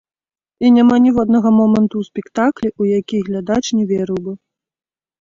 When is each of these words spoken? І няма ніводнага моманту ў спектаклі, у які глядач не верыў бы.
І 0.65 0.71
няма 0.77 0.95
ніводнага 1.05 1.49
моманту 1.59 1.95
ў 2.05 2.11
спектаклі, 2.13 2.69
у 2.81 2.91
які 2.97 3.23
глядач 3.31 3.63
не 3.77 3.83
верыў 3.97 4.19
бы. 4.29 4.39